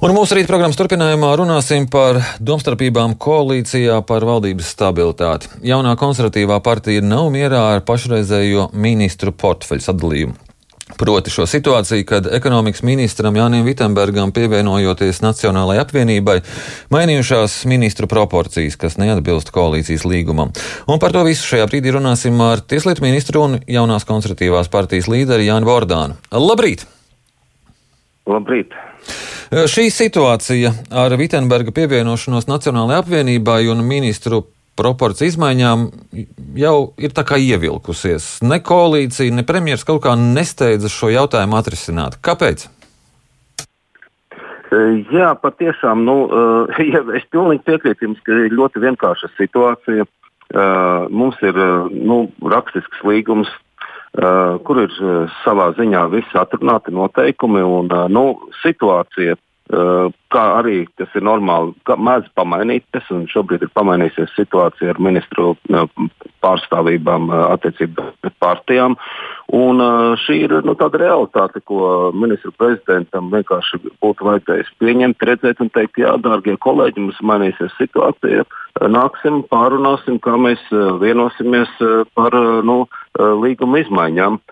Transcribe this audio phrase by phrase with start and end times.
[0.00, 5.50] Un mūsu rīta programmas turpinājumā runāsim par domstarpībām koalīcijā par valdības stabilitāti.
[5.68, 10.32] Jaunā konservatīvā partija nav mierā ar pašreizējo ministru portfeļu sadalījumu.
[10.96, 16.40] Proti šo situāciju, kad ekonomikas ministram Jānim Vitsenbergam pievienojoties Nacionālajai apvienībai,
[16.96, 20.56] mainījušās ministru proporcijas, kas neatbilst koalīcijas līgumam.
[20.88, 25.52] Un par to visu šajā brīdī runāsim ar Tieslietu ministru un jaunās konservatīvās partijas līderi
[25.52, 26.16] Jānu Bordānu.
[26.32, 26.88] Labrīt!
[28.24, 28.80] Labrīt!
[29.50, 34.44] Šī situācija ar Vitsenberga pievienošanos Nacionālajai apvienībai un ministru
[34.78, 35.88] proporciju izmaiņām
[36.54, 38.36] jau ir tā kā ievilkusies.
[38.46, 42.20] Ne koalīcija, ne premjeras kaut kā nesteidzas šo jautājumu atrisināt.
[42.22, 42.68] Kāpēc?
[45.10, 46.06] Jā, patiešām.
[46.06, 46.16] Nu,
[47.18, 50.06] es pilnīgi piekrītu jums, ka ir ļoti vienkārša situācija.
[51.10, 51.58] Mums ir
[51.90, 52.22] nu,
[52.54, 53.50] rakstisks līgums,
[54.66, 54.94] kur ir
[55.44, 58.24] savā ziņā visi atrunāti noteikumi un nu,
[58.62, 59.36] situācija
[59.70, 63.10] kā arī tas ir normāli, mēdz pamainīties.
[63.30, 65.52] Šobrīd ir pamainījusies situācija ar ministru
[66.42, 68.96] pārstāvībām attiecībā pret partijām.
[69.54, 69.82] Un,
[70.24, 76.02] šī ir nu, tāda realitāte, ko ministru prezidentam vienkārši būtu vajadzējis pieņemt, redzēt un teikt,
[76.02, 78.46] jā, dārgie kolēģi, mums mainīsies situācija.
[78.90, 80.62] Nāksim, pārunāsim, kā mēs
[81.02, 81.70] vienosimies
[82.14, 82.34] par
[82.66, 82.84] nu,
[83.18, 84.42] līguma izmaiņām.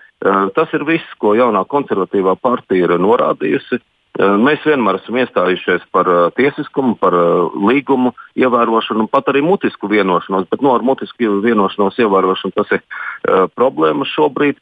[0.55, 3.78] Tas ir viss, ko jaunā konservatīvā partija ir norādījusi.
[4.19, 7.14] Mēs vienmēr esam iestājušies par tiesiskumu, par
[7.55, 10.48] līgumu ievērošanu, pat arī mutisku vienošanos.
[10.50, 14.58] Bet nu, ar mutisku vienošanos ievērošanu tas ir uh, problēma šobrīd.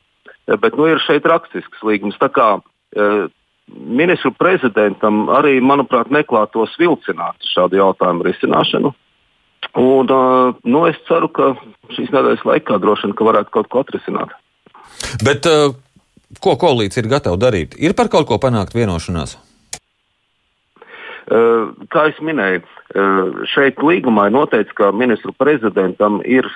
[0.60, 2.18] Bet nu, ir šeit rakstisks līgums.
[2.20, 3.24] Tā kā uh,
[3.72, 8.92] ministru prezidentam arī, manuprāt, neklātos vilcināt šādu jautājumu risināšanu.
[9.76, 11.54] Un, uh, nu, es ceru, ka
[11.96, 14.36] šīs nedēļas laikā droši vien varētu kaut ko atrisināt.
[15.24, 15.72] Bet, uh,
[16.42, 17.76] ko koalīcija ir gatava darīt?
[17.78, 19.36] Ir par kaut ko panākt vienošanās?
[21.26, 22.62] Kā jau minēju,
[23.50, 26.46] šeit līgumā ir noteikts, ka ministru prezidentam ir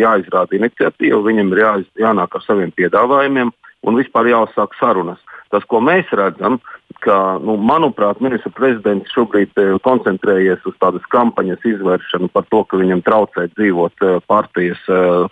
[0.00, 3.52] jāizrāda iniciatīva, viņam ir jāiz, jānāk ar saviem piedāvājumiem
[3.86, 5.20] un vispār jāuzsāk sarunas.
[5.52, 6.56] Tas, ko mēs redzam,
[7.04, 9.52] ka, nu, manuprāt, ministra prezidents šobrīd
[9.84, 14.80] koncentrējies uz tādas kampaņas izvēršanu par to, ka viņam traucē dzīvot partijas,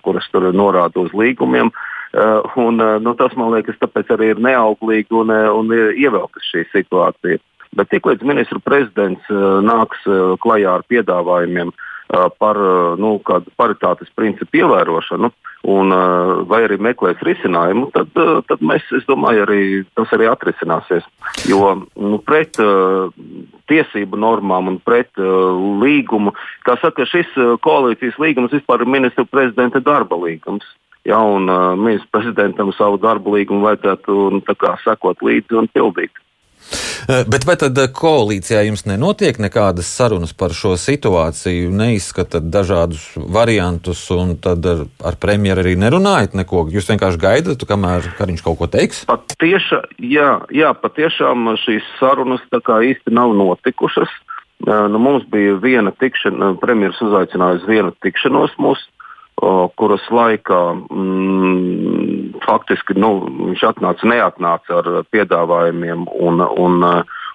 [0.05, 1.73] kuras tur norāda uz līgumiem.
[1.73, 1.94] Uh,
[2.57, 3.81] un, uh, nu, tas, man liekas,
[4.15, 7.41] arī ir neauglīgi un, uh, un ievelkas šī situācija.
[7.75, 9.27] Bet tiklīdz ministru prezidents
[9.67, 10.05] nāks
[10.39, 11.73] klajā ar piedāvājumiem
[12.39, 12.61] par
[13.01, 13.17] nu,
[13.59, 15.33] paritātes principu ievērošanu,
[15.73, 15.95] un,
[16.47, 18.13] vai arī meklēs risinājumu, tad,
[18.47, 19.65] tad mēs, es domāju, arī
[19.99, 21.09] tas arī atrisināsies.
[21.51, 23.11] Jo nu, pret uh,
[23.67, 29.83] tiesību normām un pret uh, līgumu, kā saka, šis koalīcijas līgums vispār ir ministru prezidenta
[29.83, 30.69] darba līgums.
[31.05, 34.43] Ja, un uh, ministru prezidentam savu darbu līgumu vajadzētu nu,
[34.85, 36.25] sekot līdzi un pildīt.
[37.09, 43.03] Eh, bet vai tad eh, koalīcijā jums nenotiek nekādas sarunas par šo situāciju, neizskatāt dažādus
[43.37, 46.65] variantus, un tad ar, ar premjeru arī nerunājat neko?
[46.73, 49.05] Jūs vienkārši gaidat, kamēr viņš kaut ko teiks?
[49.11, 54.09] Patieša, jā, jā, patiešām šīs sarunas īsti nav notikušas.
[54.65, 58.89] Eh, nu, mums bija viena tikšanās, premjerministrs uzaicināja uz vienu tikšanos mūsu
[59.79, 63.13] kuras laikā mm, faktiski nu,
[63.51, 66.07] viņš atnāca, neatnāca ar piedāvājumiem.
[66.27, 66.85] Un, un,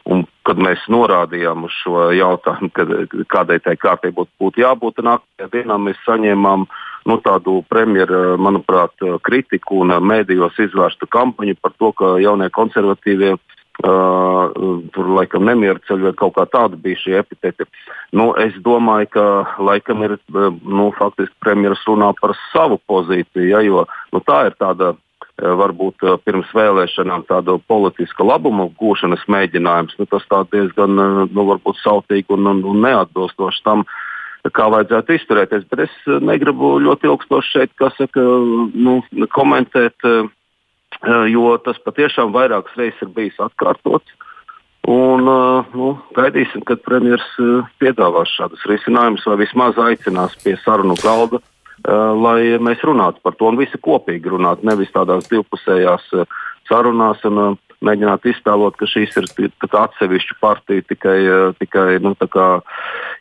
[0.10, 2.94] un, kad mēs norādījām uz šo jautājumu, kad,
[3.32, 6.66] kādai tai kārtai būtu, būtu jābūt, nākamajā dienā mēs saņēmām
[7.10, 13.36] nu, tādu premjeru, manuprāt, kritiku un mēdījos izvērstu kampaņu par to, ka jaunie konservatīvie
[13.80, 14.50] Uh,
[14.92, 17.64] tur laikam nemieru ceļu vai kaut kā tāda bija šī epitēta.
[18.12, 19.24] Nu, es domāju, ka
[19.64, 24.98] laikam ir nu, faktiski premjeras runā par savu pozīciju, ja, jo nu, tā ir tāda
[25.40, 29.96] varbūt pirms vēlēšanām tāda politiska labuma gūšanas mēģinājums.
[30.02, 31.00] Nu, tas diezgan
[31.32, 33.86] nu, sautīgi un, un, un neatbilstoši tam,
[34.44, 35.64] kā vajadzētu izturēties.
[35.72, 38.28] Bet es negribu ļoti ilgstoši šeit saka,
[38.76, 39.00] nu,
[39.32, 40.28] komentēt Eh,
[41.32, 44.18] jo tas patiešām vairākas reizes ir bijis atkārtots.
[44.90, 45.28] Un,
[45.76, 51.42] nu, gaidīsim, kad premjerministrs piedāvās šādus risinājumus vai vismaz aicinās pie sarunu galda,
[52.24, 56.08] lai mēs runātu par to un visi kopīgi runātu, nevis tādās divpusējās
[56.72, 57.26] sarunās.
[57.30, 59.28] Un, mēģināt iztēlot, ka šīs ir
[59.64, 61.18] atsevišķu partiju tikai,
[61.62, 62.12] tikai nu,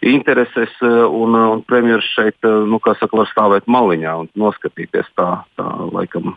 [0.02, 6.34] intereses, un, un premjerministrs šeit nu, saka, var stāvēt maliņā un noskatīties tā, tā laikam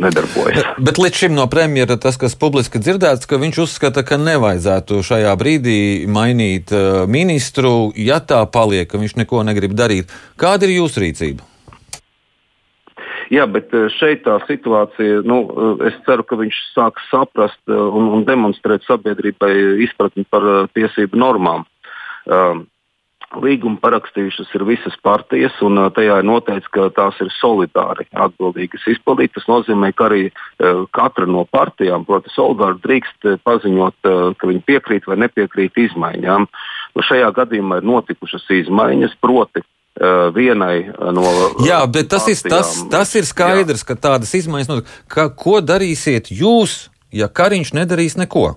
[0.00, 0.64] nedarbojas.
[0.86, 5.32] Bet līdz šim no premjera tas, kas publiski dzirdēts, ka viņš uzskata, ka nevajadzētu šajā
[5.40, 5.78] brīdī
[6.10, 10.12] mainīt uh, ministru, ja tā paliek, ka viņš neko negrib darīt.
[10.40, 11.48] Kāda ir jūsu rīcība?
[13.32, 15.38] Jā, bet šeit tā situācija, nu,
[15.88, 19.54] es ceru, ka viņš sāks saprast un, un demonstrēt sabiedrībai
[19.86, 20.44] izpratni par
[20.76, 21.64] tiesību normām.
[22.28, 22.66] Um,
[23.40, 29.32] Līgumu parakstījušas ir visas partijas, un tajā ir noteikts, ka tās ir solidāri atbildīgas izpildīt.
[29.36, 30.24] Tas nozīmē, ka arī
[30.92, 36.48] katra no partijām, proti, solidāri drīkst paziņot, ka viņi piekrīt vai nepiekrīt izmaiņām.
[36.92, 39.64] Nu, šajā gadījumā ir notikušas izmaiņas, proti,
[40.36, 41.24] vienai no.
[41.64, 43.92] Jā, bet tas, partijām, ir, tas, tas ir skaidrs, jā.
[43.92, 44.92] ka tādas izmaiņas notiek.
[45.36, 48.54] Ko darīsiet jūs, ja Kariņš nedarīs neko?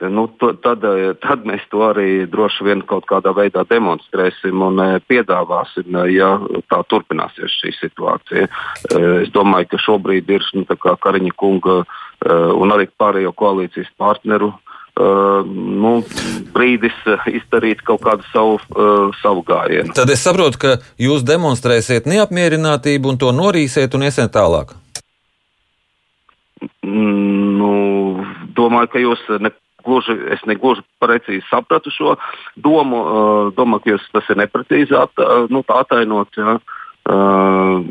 [0.00, 4.80] Nu, to, tad, eh, tad mēs to arī droši vien kaut kādā veidā demonstrēsim un
[4.82, 6.32] eh, piedāvāsim, eh, ja
[6.70, 8.48] tā turpināsies šī situācija.
[9.22, 11.82] Es domāju, ka šobrīd ir nu, Kariņa kunga
[12.24, 14.52] un arī pārējo koalīcijas partneru
[14.94, 16.04] Uh, nu,
[16.54, 16.94] brīdis
[17.26, 19.90] izdarīt kaut kādu savu, uh, savu gājienu.
[19.90, 24.76] Tad es saprotu, ka jūs demonstrēsiet neapmierinātību un to norīsiet un iesiet tālāk.
[26.86, 27.72] Nu,
[28.54, 29.50] domāju, ka jūs ne,
[29.84, 32.16] gluži, es negluži precīzi sapratu šo
[32.56, 33.00] domu.
[33.00, 36.40] Uh, domāju, ka jūs tas ir neprecīzi at, uh, nu, atainots.
[36.40, 36.58] Ja.
[37.04, 37.84] Uh,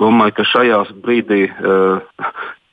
[0.00, 2.28] domāju, ka šajā brīdī uh,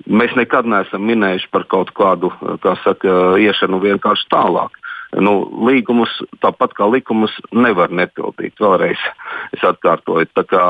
[0.07, 2.31] mēs nekad neesam minējuši par kaut kādu
[2.63, 4.79] kā saka, iešanu vienkārši tālāk
[5.17, 5.33] nu,
[5.65, 6.11] līgumus,
[6.43, 8.59] tāpat kā likumus, nevar nepildīt.
[8.61, 8.99] Vēlreiz
[9.55, 10.29] es atkārtoju.
[10.37, 10.65] Tā kā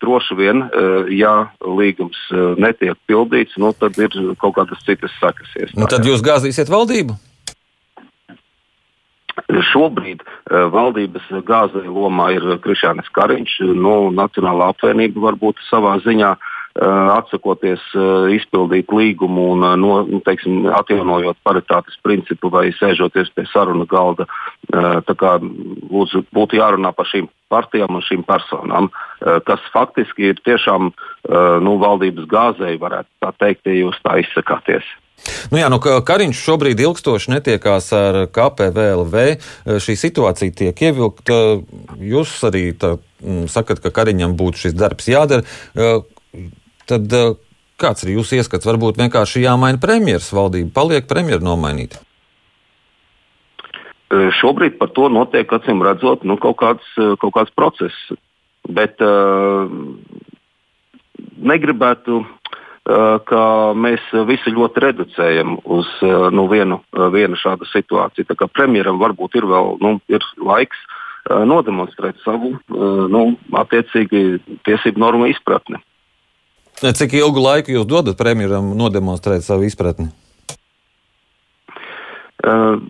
[0.00, 5.52] droši vien, eh, ja līgums eh, netiek pildīts, nu, tad ir kaut kādas citas sakas.
[5.76, 7.18] Nu, tad jūs gāzīsiet valdību?
[9.72, 16.50] Šobrīd uh, valdības gāzē lomā ir Krišānis Kariņš, nu, Nacionālā apvienība varbūt savā ziņā uh,
[16.80, 17.82] atsakoties
[18.32, 24.26] izpildīt līgumu un no, nu, teiksim, atjaunojot paritātes principu vai sēžoties pie saruna galda.
[24.72, 28.88] Kā, lūdzu, būtu jārunā par šīm partijām un šīm personām,
[29.20, 30.92] kas faktiski ir tiešām
[31.60, 34.86] nu, valdības gāzēji, varētu tā teikt, ja jūs tā izsakāties.
[35.52, 39.24] Nu jā, nu, Kariņš šobrīd ilgstoši netiekās ar KPVLV.
[39.82, 41.38] Šī situācija tiek ievilkta.
[42.02, 42.96] Jūs arī tā,
[43.52, 45.46] sakat, ka Kariņam būtu šis darbs jādara.
[46.90, 47.18] Tad
[47.82, 48.66] kāds ir jūsu ieskats?
[48.68, 51.98] Varbūt vienkārši jāmaina premjeras valdība, paliek premjeru nomainīt.
[54.12, 56.88] Šobrīd par to notiek, acīm redzot, nu, kaut, kāds,
[57.22, 57.96] kaut kāds process.
[58.68, 59.72] Bet uh,
[61.40, 62.20] negribētu,
[62.82, 63.42] ka
[63.78, 68.26] mēs visi ļoti reducējam uz uh, nu, vienu, uh, vienu šādu situāciju.
[68.50, 70.80] Premjeram varbūt ir vēl nu, ir laiks
[71.22, 73.20] nodemonstrēt savu nu,
[73.54, 75.78] attiecīgi tiesību normu izpratni.
[76.82, 80.08] Cik ilgu laiku jūs dodat premjeram nodemonstrēt savu izpratni?
[82.42, 82.82] Uh,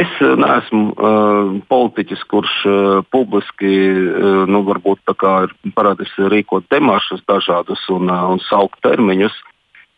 [0.00, 2.76] es neesmu uh, politiķis, kurš uh,
[3.12, 4.62] publiski uh, nu,
[5.46, 9.36] ir parādījis rīkot demaršus dažādus un, uh, un saukt termiņus.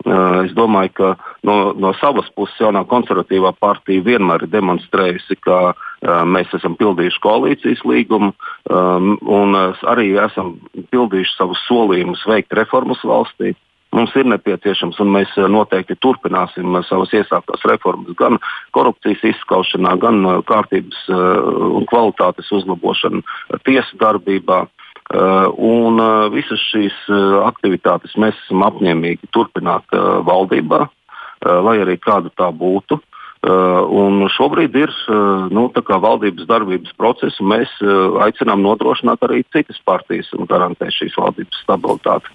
[0.06, 1.08] Uh, es domāju, ka
[1.42, 7.18] no, no savas puses jaunā konservatīvā partija vienmēr ir demonstrējusi, ka uh, Mēs esam pildījuši
[7.24, 8.30] koalīcijas līgumu
[8.70, 10.54] un arī esam
[10.92, 13.56] pildījuši savus solījumus veikt reformas valstī.
[13.96, 18.36] Mums ir nepieciešams, un mēs noteikti turpināsim savas iesāktās reformas gan
[18.76, 23.22] korupcijas izskaušanā, gan kārtības un kvalitātes uzlabošanā,
[23.64, 24.66] tiesu darbībā.
[25.56, 26.02] Un
[26.34, 26.96] visas šīs
[27.46, 29.96] aktivitātes mēs esam apņēmīgi turpināt
[30.28, 30.82] valdībā,
[31.64, 33.00] lai arī kāda tā būtu.
[33.38, 39.44] Uh, un šobrīd ir uh, nu, valdības darbības process, un mēs uh, aicinām nodrošināt arī
[39.54, 42.32] citas partijas un garantēt šīs valdības stabilitāti.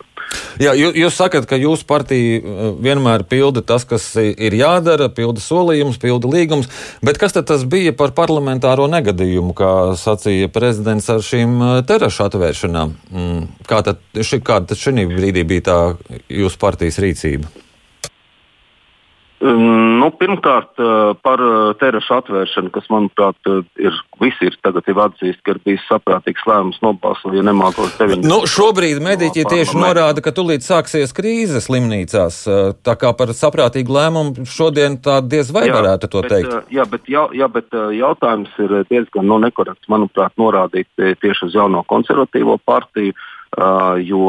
[0.64, 6.00] Jā, jūs, jūs sakat, ka jūsu partija vienmēr pilda tas, kas ir jādara, pilda solījumus,
[6.00, 6.72] pilda līgumus,
[7.04, 12.96] bet kas tad bija par parlamentāro negadījumu, kā sacīja prezidents ar šīm terašu atvēršanām?
[13.12, 14.40] Mm, kāda tad šī
[15.12, 15.78] brīdī bija tā
[16.32, 17.52] jūsu partijas rīcība?
[19.44, 24.88] Mm, nu, pirmkārt, eh, par eh, terašu atvēršanu, kas, manuprāt, eh, ir visi ir tagad
[24.88, 28.24] jau atzīst, ka ir bijis saprātīgs lēmums nobalsot, ja nemākos 90.
[28.30, 32.40] Nu, šobrīd mediķi tieši norāda, ka tūlīt sāksies krīze slimnīcās.
[32.88, 36.72] Tā kā par saprātīgu lēmumu šodien tā diez vai jā, varētu to bet, teikt.
[36.72, 41.84] Jā, bet, jā, jā, bet jautājums ir diezgan nu, nekorekts, manuprāt, norādīt tieši uz jauno
[41.92, 43.12] konservatīvo partiju.
[43.12, 43.32] Uh,
[44.02, 44.28] jo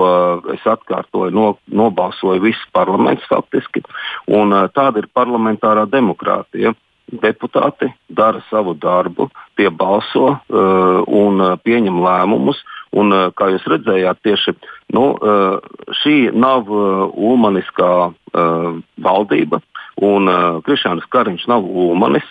[0.54, 3.84] es atkārtoju, no, nobalsoja viss parlaments faktiski.
[4.28, 6.74] Un, uh, tāda ir parlamentārā demokrātija.
[7.20, 9.28] Deputāti dara savu darbu,
[9.60, 12.62] tie balso uh, un uh, pieņem lēmumus.
[12.94, 14.54] Un, uh, kā jūs redzējāt, tieši
[14.94, 15.58] nu, uh,
[16.00, 18.68] šī nav uh, ulmaniskā uh,
[19.04, 19.60] valdība,
[20.00, 22.26] un uh, Krišāns Kariņš nav ulmanis.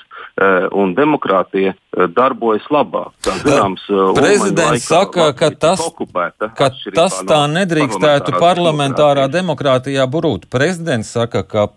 [0.73, 1.75] Un demokrātija
[2.15, 3.11] darbojas labāk.
[3.21, 3.83] Tā, zināms,
[4.17, 10.49] Prezidents saka, ka tas, okupēta, ka tas tā nedrīkstētu parlamentārā demokrātijā būt.
[10.49, 11.67] Prezidents saka, ka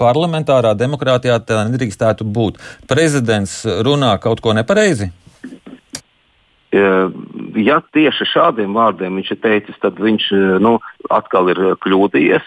[0.00, 2.60] parlamentārā demokrātijā tā nedrīkstētu būt.
[2.90, 5.08] Prezidents runā kaut ko nepareizi.
[6.72, 10.28] Ja tieši šādiem vārdiem viņš ir teicis, tad viņš
[10.64, 10.78] nu,
[11.12, 12.44] atkal ir kļūdījies,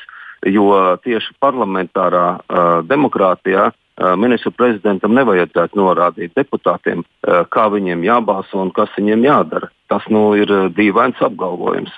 [0.49, 0.69] jo
[1.01, 3.77] tieši parlamentārā uh, demokrātijā uh,
[4.19, 9.71] ministru prezidentam nevajadzētu norādīt deputātiem, uh, kā viņiem jābalso un kas viņiem jādara.
[9.91, 11.93] Tas nu, ir dīvains apgalvojums.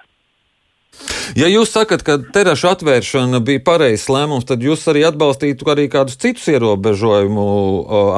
[1.38, 6.18] Ja jūs sakat, ka terašu atvēršana bija pareizs lēmums, tad jūs arī atbalstītu arī kādus
[6.22, 7.48] citus ierobežojumu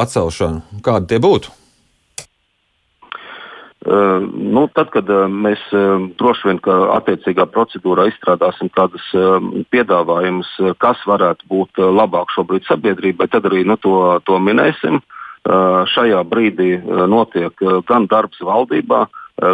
[0.03, 0.81] atcelšanu.
[0.85, 1.58] Kādi tie būtu?
[3.79, 9.05] Uh, nu, tad, kad uh, mēs uh, droši vien attiecīgā procedūrā izstrādāsim kādus
[9.71, 10.49] piedāvājumus,
[10.83, 14.99] kas varētu būt labāk šobrīd sabiedrībai, tad arī nu, to, to minēsim.
[15.93, 16.73] Šajā brīdī
[17.07, 17.55] notiek
[17.87, 19.05] gan darbs valdībā,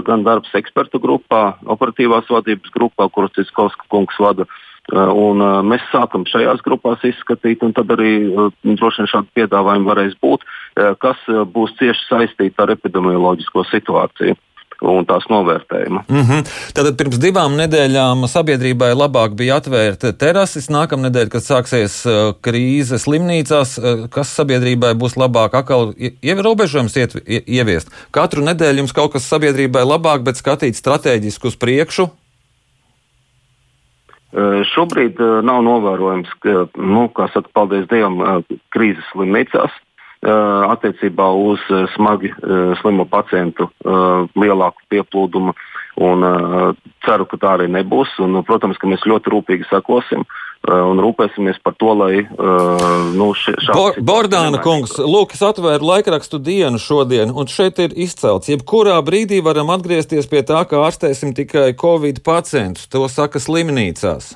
[0.07, 4.47] gan darbs ekspertu grupā, operatīvās vadības grupā, kuras Ciskovska kungs vada.
[4.93, 9.89] Un, uh, mēs sākam šajās grupās izskatīt, un tad arī uh, droši vien šādi piedāvājumi
[9.89, 10.45] varēs būt,
[10.99, 11.21] kas
[11.55, 14.35] būs cieši saistīti ar epidemioloģisko situāciju
[14.83, 16.01] un tās novērtējumu.
[16.07, 16.49] Mm -hmm.
[16.75, 20.69] Tātad pirms divām nedēļām sabiedrībai labāk bija atvērta terases.
[20.69, 21.95] Nākamnedēļ, kad sāksies
[22.41, 23.79] krīze slimnīcās,
[24.11, 26.97] kas sabiedrībai būs labāk atkal ierobežojums
[27.47, 27.87] ieviest.
[28.11, 32.09] Katru nedēļu jums kaut kas sabiedrībai labāk, bet skatīt strateģiski uz priekšu,
[34.73, 38.43] Šobrīd nav novērojams, ka, nu, kā saka, paldies Dievam,
[38.75, 39.71] krīzes slimnīcās
[40.25, 41.61] attiecībā uz
[41.93, 42.31] smagi
[42.81, 43.69] slimu pacientu
[44.35, 45.53] lielāku pieplūdumu.
[46.03, 46.25] Un,
[47.05, 48.17] ceru, ka tā arī nebūs.
[48.19, 50.25] Un, protams, ka mēs ļoti rūpīgi sekosim
[50.65, 52.23] un rūpēsimies par to, lai
[53.15, 53.67] nu, šādi.
[53.75, 59.41] Bo Bordāna kungs, lūk, es atvēru laikrakstu dienu šodien, un šeit ir izcelts, jebkurā brīdī
[59.45, 62.89] varam atgriezties pie tā, ka ārstēsim tikai covid pacientus.
[62.91, 64.33] To saka slimnīcās.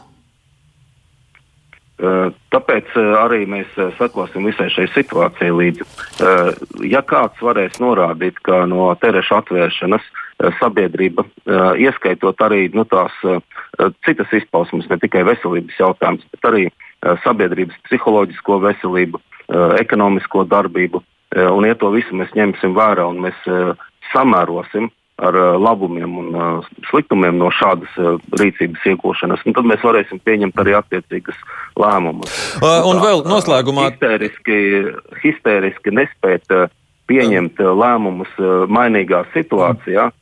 [2.00, 5.88] Tāpēc arī mēs sekosim visai šai situācijai līdzi.
[6.88, 10.06] Ja kāds varēs norādīt, ka no terešu atvēršanas
[10.60, 11.26] sabiedrība,
[11.80, 13.16] ieskaitot arī nu, tās
[14.08, 16.68] citas izpausmes, ne tikai veselības jautājumus, bet arī
[17.26, 19.20] sabiedrības psiholoģisko veselību,
[19.80, 21.04] ekonomisko darbību,
[21.36, 23.52] un ja to visu mēs ņemsim vērā un mēs
[24.14, 26.36] samērosim ar labumiem un
[26.88, 27.92] sliktumiem no šādas
[28.40, 31.40] rīcības iegūšanas, tad mēs varēsim pieņemt arī attiecīgas
[31.80, 32.38] lēmumus.
[32.64, 33.90] Un vēl noslēgumā.
[33.92, 34.60] Histēriski,
[35.26, 36.48] histēriski nespēt
[37.12, 38.32] pieņemt lēmumus
[38.72, 40.08] mainīgā situācijā.
[40.08, 40.16] Uh,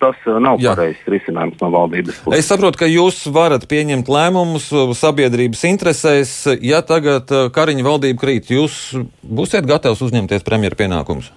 [0.00, 2.38] tas nav pareizs risinājums no valdības puses.
[2.38, 6.32] Es saprotu, ka jūs varat pieņemt lēmumus sabiedrības interesēs.
[6.64, 8.80] Ja tagad Kariņa valdība krīt, jūs
[9.22, 11.32] būsiet gatavs uzņemties premjeru pienākumus?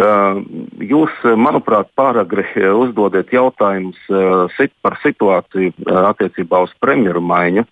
[0.00, 3.98] Jūs, manuprāt, pāragri uzdodat jautājumus
[4.84, 5.72] par situāciju
[6.12, 7.66] attiecībā uz premjeru maiņu.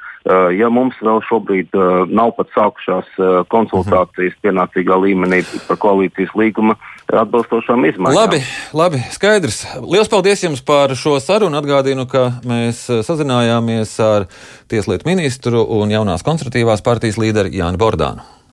[0.59, 1.73] Ja mums vēl šobrīd
[2.13, 3.15] nav pat sākušās
[3.53, 6.77] konsultācijas pienācīgā līmenī par koalīcijas līguma
[7.09, 8.19] atbilstošām izmaiņām.
[8.19, 8.43] Labi,
[8.77, 9.63] labi, skaidrs.
[9.81, 11.57] Lielas paldies jums par šo sarunu.
[11.63, 14.29] Atgādinu, ka mēs sazinājāmies ar
[14.69, 18.38] Tieslietu ministru un jaunās konservatīvās partijas līderi Jānu Bordānu.